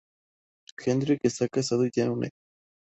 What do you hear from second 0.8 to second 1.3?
Hendrik